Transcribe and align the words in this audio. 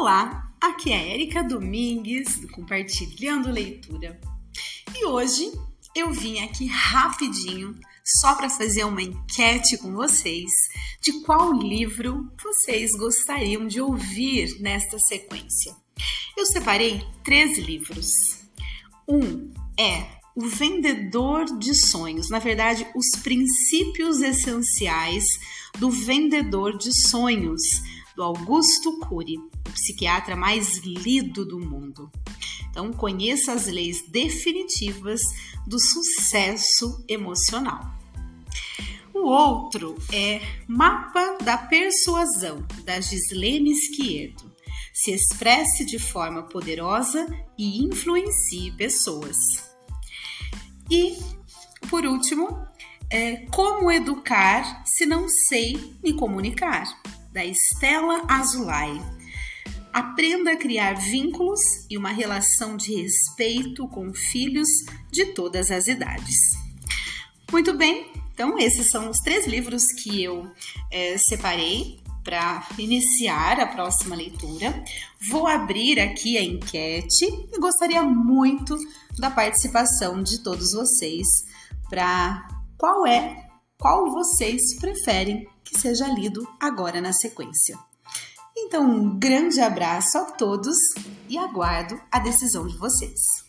Olá, 0.00 0.48
aqui 0.60 0.92
é 0.92 0.96
a 0.96 1.06
Erika 1.08 1.42
Domingues 1.42 2.38
do 2.38 2.46
Compartilhando 2.46 3.50
Leitura. 3.50 4.20
E 4.94 5.04
hoje 5.04 5.50
eu 5.92 6.12
vim 6.12 6.38
aqui 6.38 6.66
rapidinho 6.66 7.74
só 8.04 8.36
para 8.36 8.48
fazer 8.48 8.84
uma 8.84 9.02
enquete 9.02 9.76
com 9.76 9.92
vocês 9.94 10.52
de 11.02 11.20
qual 11.24 11.52
livro 11.52 12.30
vocês 12.40 12.92
gostariam 12.92 13.66
de 13.66 13.80
ouvir 13.80 14.60
nesta 14.60 15.00
sequência. 15.00 15.74
Eu 16.36 16.46
separei 16.46 17.04
três 17.24 17.58
livros. 17.58 18.38
Um 19.08 19.52
é 19.76 20.06
O 20.36 20.46
Vendedor 20.46 21.44
de 21.58 21.74
Sonhos, 21.74 22.30
na 22.30 22.38
verdade, 22.38 22.86
os 22.94 23.20
princípios 23.20 24.20
essenciais 24.20 25.24
do 25.76 25.90
Vendedor 25.90 26.78
de 26.78 26.92
Sonhos, 27.08 27.62
do 28.18 28.24
Augusto 28.24 28.98
Cury, 28.98 29.38
o 29.38 29.72
psiquiatra 29.72 30.34
mais 30.34 30.78
lido 30.78 31.46
do 31.46 31.60
mundo. 31.60 32.10
Então, 32.68 32.92
conheça 32.92 33.52
as 33.52 33.66
leis 33.66 34.02
definitivas 34.08 35.20
do 35.64 35.78
sucesso 35.78 37.04
emocional. 37.08 37.80
O 39.14 39.20
outro 39.20 39.94
é 40.12 40.40
Mapa 40.66 41.38
da 41.44 41.56
Persuasão, 41.56 42.66
da 42.84 43.00
Gislene 43.00 43.70
Esquierdo. 43.70 44.52
Se 44.92 45.12
expresse 45.12 45.84
de 45.84 46.00
forma 46.00 46.42
poderosa 46.42 47.24
e 47.56 47.84
influencie 47.84 48.72
pessoas. 48.72 49.36
E, 50.90 51.16
por 51.88 52.04
último, 52.04 52.66
é 53.08 53.46
Como 53.52 53.92
Educar 53.92 54.84
se 54.84 55.06
não 55.06 55.28
sei 55.28 55.94
me 56.02 56.12
comunicar, 56.12 57.00
da 57.32 57.44
Estela 57.44 58.24
Azulay. 58.28 59.00
Aprenda 59.92 60.52
a 60.52 60.56
criar 60.56 60.94
vínculos 60.94 61.60
e 61.90 61.96
uma 61.96 62.10
relação 62.10 62.76
de 62.76 62.94
respeito 62.94 63.88
com 63.88 64.12
filhos 64.12 64.68
de 65.10 65.26
todas 65.26 65.70
as 65.70 65.86
idades. 65.86 66.36
Muito 67.50 67.76
bem, 67.76 68.12
então 68.34 68.58
esses 68.58 68.90
são 68.90 69.08
os 69.08 69.18
três 69.20 69.46
livros 69.46 69.86
que 69.86 70.22
eu 70.22 70.50
é, 70.90 71.16
separei 71.18 71.98
para 72.22 72.68
iniciar 72.78 73.58
a 73.58 73.66
próxima 73.66 74.14
leitura. 74.14 74.84
Vou 75.30 75.46
abrir 75.46 75.98
aqui 75.98 76.36
a 76.36 76.42
enquete 76.42 77.24
e 77.24 77.58
gostaria 77.58 78.02
muito 78.02 78.76
da 79.18 79.30
participação 79.30 80.22
de 80.22 80.42
todos 80.42 80.72
vocês 80.72 81.26
para 81.88 82.46
qual 82.76 83.06
é, 83.06 83.48
qual 83.78 84.10
vocês 84.10 84.78
preferem 84.78 85.48
que 85.68 85.78
seja 85.78 86.06
lido 86.08 86.48
agora 86.58 87.00
na 87.00 87.12
sequência. 87.12 87.78
Então, 88.56 88.84
um 88.84 89.18
grande 89.18 89.60
abraço 89.60 90.18
a 90.18 90.24
todos 90.32 90.76
e 91.28 91.38
aguardo 91.38 92.00
a 92.10 92.18
decisão 92.18 92.66
de 92.66 92.76
vocês. 92.76 93.47